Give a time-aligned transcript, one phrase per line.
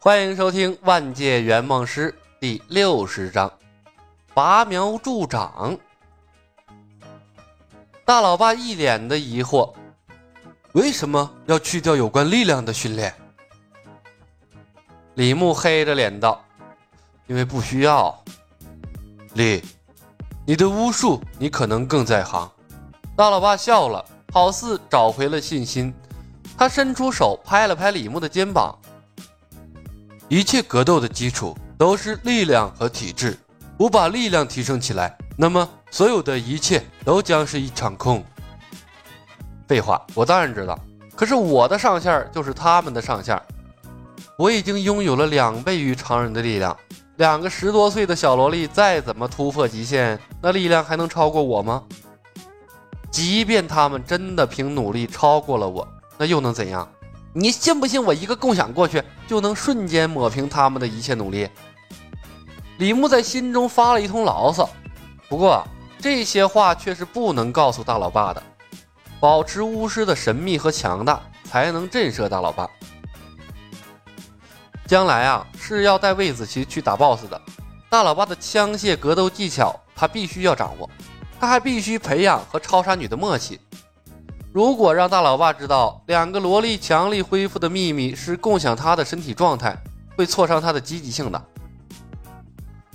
[0.00, 3.48] 欢迎收听《万界圆梦师》第六十章
[4.32, 5.76] 《拔苗助长》。
[8.04, 9.74] 大老爸一脸的疑惑：
[10.70, 13.12] 为什么要去掉有关力量的训练？
[15.14, 16.44] 李牧黑着脸道
[17.26, 18.16] ：“因为不需要。”
[19.34, 19.60] 李，
[20.46, 22.48] 你的巫术，你可能更在行。
[23.16, 25.92] 大老爸笑了，好似找回了信心。
[26.56, 28.78] 他伸出手拍了拍李牧的肩膀。
[30.28, 33.38] 一切格斗的基础都是力量和体质。
[33.78, 38.22] 我把力量提升起来，那么所有的一切都将是一场空。
[39.66, 40.78] 废话，我当然知道。
[41.16, 43.40] 可是我的上限就是他们的上限。
[44.36, 46.76] 我已经拥有了两倍于常人的力量。
[47.16, 51.82] 两个十多岁的小萝莉再怎么突破极限，那力量还能超过我吗？
[53.10, 56.86] 即便他们真的凭努力超过了我，那又能怎样？
[57.32, 61.48] 你信不信我一个共享过去就能瞬间抹平他们的一切努力？
[62.78, 64.68] 李牧在心中发了一通牢骚，
[65.28, 65.66] 不过
[66.00, 68.42] 这些话却是不能告诉大老爸的。
[69.20, 72.68] 保持巫师的神秘和强大，才能震慑大老爸。
[74.86, 77.40] 将来啊，是要带魏子琪去打 BOSS 的。
[77.90, 80.88] 大老爸的枪械格斗技巧，他必须要掌握。
[81.40, 83.60] 他还必须培养和超杀女的默契。
[84.50, 89.76] 如果让大老爸知道两个萝莉强力恢复的秘密是共享他的身体状态，
[90.16, 91.44] 会挫伤他的积极性的。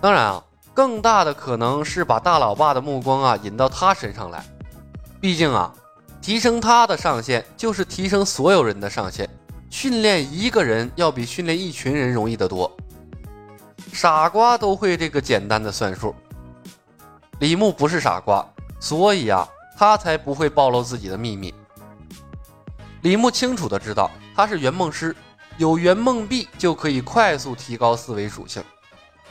[0.00, 4.44] 当然啊，更大的可能是把大老爸的目光啊引到他身上来。
[5.20, 5.74] 毕竟啊，
[6.22, 9.28] 提升他的上限就是提升所有人的上限。
[9.68, 12.70] 训练一个人要比训练一群人容易得多。
[13.92, 16.14] 傻瓜都会这个简单的算术。
[17.40, 18.46] 李牧不是傻瓜，
[18.78, 19.48] 所以啊。
[19.80, 21.54] 他才不会暴露自己的秘密。
[23.00, 25.16] 李牧清楚的知道，他是圆梦师，
[25.56, 28.62] 有圆梦币就可以快速提高思维属性，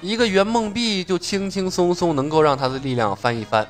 [0.02, 3.68] 一个圆梦币就轻轻松松能够让他的力量翻一番，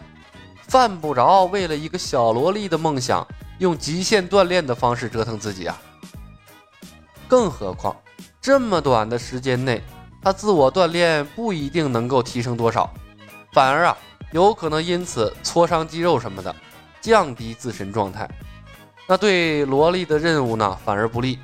[0.70, 5.78] 犯不着为了一个小萝莉的梦想，用极限锻炼的方式折腾自己啊！
[7.28, 7.94] 更何况，
[8.40, 9.84] 这么短的时间内，
[10.22, 12.90] 他自我锻炼不一定能够提升多少，
[13.52, 13.98] 反而啊，
[14.32, 16.56] 有可能因此挫伤肌肉什么的。
[17.02, 18.30] 降低自身状态，
[19.08, 21.40] 那对萝莉的任务呢反而不利。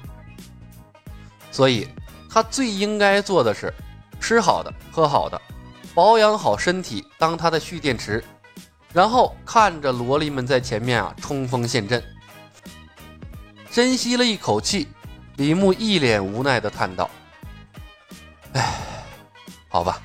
[1.51, 1.88] 所以，
[2.29, 3.73] 他最应该做的是
[4.19, 5.41] 吃好的、喝好的，
[5.93, 8.23] 保养好身体，当他的蓄电池，
[8.91, 12.03] 然后看着萝莉们在前面啊冲锋陷阵。
[13.72, 14.87] 深吸了一口气，
[15.37, 17.09] 李牧一脸无奈的叹道
[18.53, 18.73] ：“哎，
[19.69, 20.01] 好吧，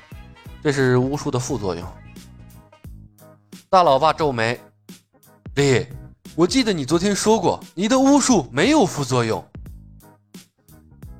[0.63, 1.85] 这是巫术的副作用。”
[3.69, 4.59] 大老爸皱眉。
[5.55, 5.85] 李，
[6.33, 9.45] 我记得你昨天说过，你的巫术没有副作用。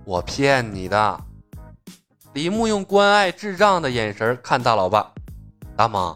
[0.05, 1.23] 我骗你的。
[2.33, 5.11] 李牧用关爱智障的眼神看大老爸。
[5.75, 6.15] 大妈，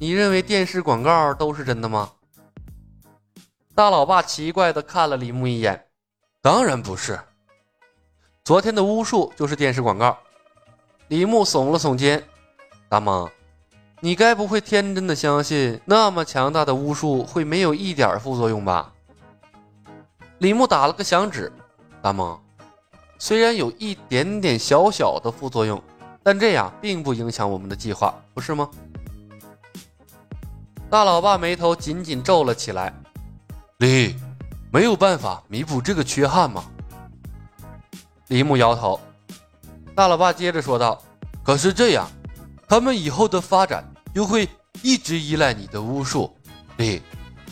[0.00, 2.10] 你认为电视广告都是真的吗？
[3.76, 5.86] 大老爸奇怪的看了李牧一眼。
[6.40, 7.16] 当然不是。
[8.44, 10.18] 昨天的巫术就是电视广告。
[11.06, 12.24] 李牧耸了耸肩。
[12.88, 13.30] 大妈。
[14.04, 18.92] 你该不会天真的相信那么强大的巫术会没有一点副作用吧？
[20.38, 21.52] 李牧打了个响指，
[22.02, 22.36] 大梦，
[23.16, 25.80] 虽然有一点点小小的副作用，
[26.20, 28.68] 但这样并不影响我们的计划，不是吗？
[30.90, 32.92] 大老爸眉头紧紧皱了起来。
[33.78, 34.16] 李，
[34.72, 36.64] 没有办法弥补这个缺憾吗？
[38.26, 38.98] 李牧摇头。
[39.94, 41.00] 大老爸接着说道
[41.44, 42.10] ：“可是这样，
[42.66, 44.48] 他们以后的发展……”又会
[44.82, 46.34] 一直依赖你的巫术，
[46.76, 47.00] 李，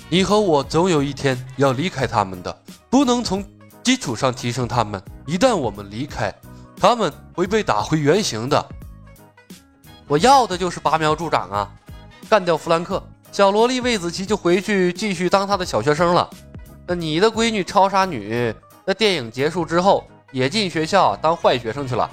[0.09, 3.45] 你和我总有一天要离开他们的，不能从
[3.83, 5.03] 基础上提升他们。
[5.27, 6.35] 一旦我们离开，
[6.77, 8.67] 他们会被打回原形的。
[10.07, 11.73] 我要的就是拔苗助长啊！
[12.29, 16.29] 干掉弗兰克，小萝莉魏子琪就回去继续当他的小学生了。
[16.87, 18.55] 那你的闺女超杀女，
[18.85, 22.11] 那电影结束之后也进学校当坏学生去了。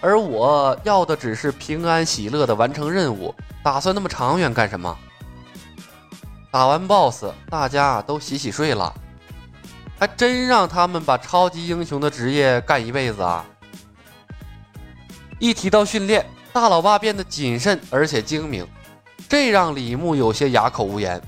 [0.00, 4.96] 而我要的只是平安喜乐的完成任务，打算那么长远干什么？
[6.50, 8.92] 打完 BOSS，大家都洗洗睡了，
[9.98, 13.44] 还真让他们把超级英雄的职业干一辈子啊！
[15.38, 18.66] 一提到训练，大老爸变得谨慎而且精明，
[19.28, 21.20] 这让李牧有些哑口无言。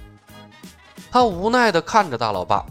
[1.10, 2.64] 他无奈地看着大老爸：“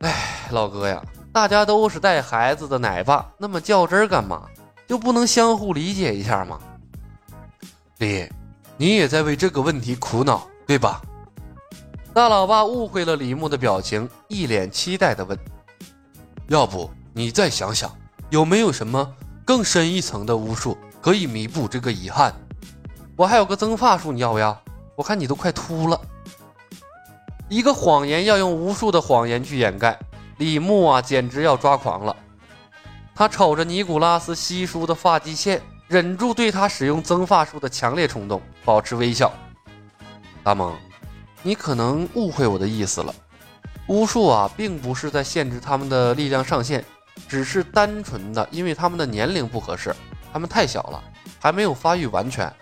[0.00, 1.02] 哎，老哥呀，
[1.32, 4.46] 大家都是带孩子的奶爸，那么较真干嘛？”
[4.86, 6.58] 就不能相互理解一下吗？
[7.98, 8.28] 李，
[8.76, 11.00] 你也在为这个问题苦恼，对吧？
[12.12, 15.38] 大老爸误会了李牧的表情，一脸期待地问
[16.48, 17.90] ：“要不你再想想，
[18.30, 22.34] 有没有什么更深一层的巫术可以弥补这个遗憾？
[23.16, 24.58] 我还有个增发术，你要不要？
[24.94, 26.00] 我看你都快秃了。
[27.48, 29.98] 一个谎言要用无数的谎言去掩盖，
[30.38, 32.16] 李牧啊，简直要抓狂了。
[33.18, 39.32] 他瞅着尼古拉斯稀疏的发际线，忍住对他使用增发术的强烈冲动，保持微笑。
[40.42, 40.76] 大蒙，
[41.42, 43.14] 你可能误会我的意思了。
[43.86, 46.84] 巫术啊，并不是在限制他们的力量上限，
[47.26, 49.96] 只是单纯的因为他们的年龄不合适，
[50.30, 51.02] 他们太小了，
[51.40, 52.52] 还没有发育完全。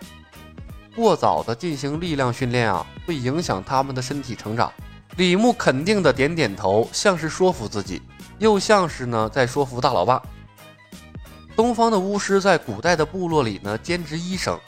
[0.95, 4.71] 过早的进行力量训练啊，会影响他们的身体成长。
[5.17, 8.01] 李牧肯定的点点头，像是说服自己，
[8.39, 10.21] 又像是呢在说服大老爸。
[11.55, 14.59] 东方的巫师在古代的部落里呢，兼职医生，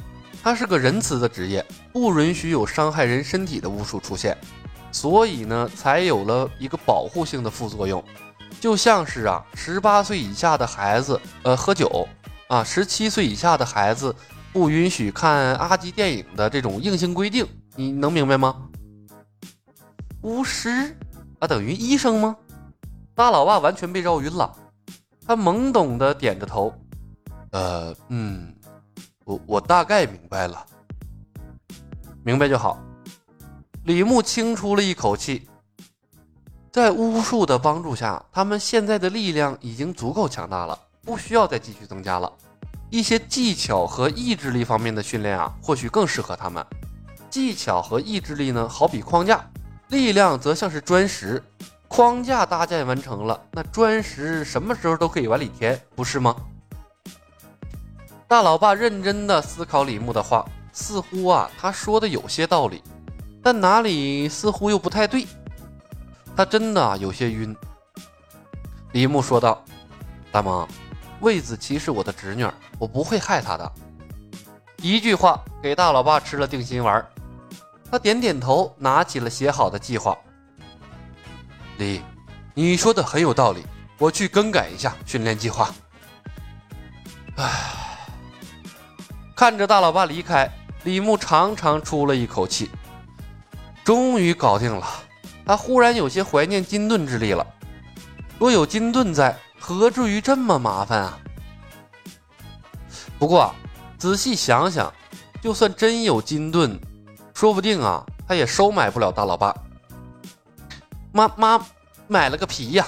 [0.42, 4.38] 他是个仁慈的职业，不允许有伤害人身体的巫术出现。
[4.90, 8.02] 所以呢，才有了一个保护性的副作用，
[8.62, 12.08] 就像是啊，十八岁以下的孩子，呃，喝酒
[12.48, 14.16] 啊，十七岁以下的孩子
[14.54, 17.46] 不允许看阿基电影的这种硬性规定，
[17.76, 18.56] 你能明白吗？
[20.22, 20.96] 巫师
[21.40, 22.38] 啊，等于医生吗？
[23.14, 24.52] 大老爸完全被绕晕了，
[25.28, 26.74] 他懵懂的点着头，
[27.52, 28.56] 呃，嗯，
[29.26, 30.66] 我我大概明白了，
[32.24, 32.82] 明白就好。
[33.84, 35.50] 李牧轻出了一口气，
[36.72, 42.32] 在巫术的帮助下，他们现在的力量已经足够强大了，不需要再继续增加了。
[42.90, 46.66] 一些技巧和意志力方面的训练啊，或许更适合他们。
[47.30, 49.38] 技巧和意志力呢，好比框架；
[49.90, 51.44] 力量则像是砖石。
[51.88, 56.36] 框架搭建完成了，那砖石什么时候都可以往里填，不是吗？
[58.28, 62.84] 大老爸认真的思考李牧的话，似乎啊，他说的有些道理。
[63.42, 65.26] 但哪里似乎又不太对，
[66.36, 67.56] 他真的有些晕。
[68.92, 69.64] 李牧说道
[70.32, 70.68] ：“大萌，
[71.22, 72.46] 魏子琪是我的侄女，
[72.78, 73.72] 我不会害她的。”
[74.84, 77.04] 一句话给大老爸吃了定心丸。
[77.90, 80.18] 他点点头，拿起了写好的计划。
[81.78, 82.02] 李，
[82.54, 83.64] 你说的很有道理，
[83.98, 85.74] 我去更改一下训练计划。
[87.36, 87.52] 唉，
[89.36, 90.50] 看着大老爸离开，
[90.84, 92.70] 李牧长长出了一口气。
[93.84, 94.86] 终于搞定了，
[95.46, 97.46] 他忽然有些怀念金盾之力了。
[98.40, 101.20] 若有金盾在，何至于这么麻烦啊？
[103.20, 103.54] 不过
[103.98, 104.92] 仔细想想，
[105.42, 106.80] 就算真有金盾，
[107.34, 109.56] 说不定啊，他也收买不了大老爸。
[111.12, 111.66] 妈妈
[112.08, 112.88] 买了个皮呀！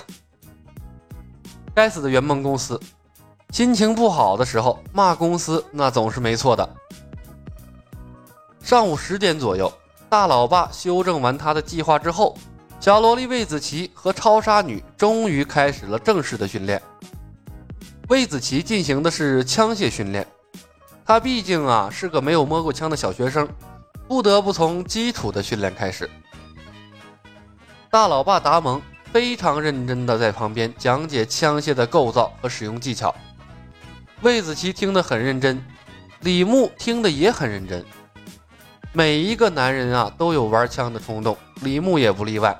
[1.73, 2.79] 该死的圆梦公司，
[3.51, 6.69] 心情不好的时候骂公司，那总是没错的。
[8.61, 9.71] 上午十点左右。
[10.09, 12.35] 大老爸修正完他的计划之后，
[12.79, 16.81] 小萝莉魏子琪和超杀女终于开始了正式的训练。
[18.07, 20.25] 魏子琪进行的是枪械训练，
[21.05, 23.47] 他毕竟啊是个没有摸过枪的小学生，
[24.07, 26.09] 不得不从基础的训练开始。
[27.91, 28.79] 大老爸达蒙
[29.11, 33.15] 非常认真地在旁边讲解枪械的构造和使用技巧，
[34.21, 35.59] 魏子琪听得很认真，
[36.19, 37.83] 李牧听得也很认真。
[38.93, 42.55] 每一个男人啊都有玩枪的冲动，李牧也不例外。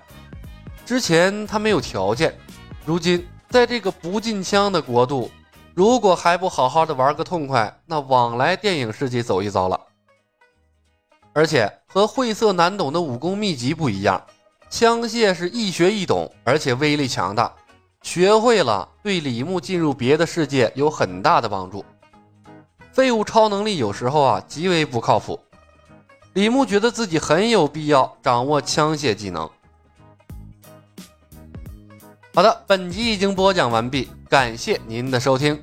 [0.84, 2.36] 之前他没有条件，
[2.84, 5.30] 如今在这个不禁枪的国度，
[5.76, 9.80] 如果还不好好的玩个痛快，那往来电影世界走一遭了。
[11.34, 14.26] 而且和晦涩难懂的武功秘籍不一样，
[14.70, 17.52] 枪械是易学易懂，而且威力强大，
[18.04, 21.84] 学会了对李牧进入别的世界有很大的帮助。
[22.92, 25.40] 废物超能力有时候啊极为不靠谱。
[26.34, 29.50] 李牧觉得自己很有必要掌握枪械技能。
[32.34, 35.62] 好的，本集已经播讲完毕，感谢您的收听。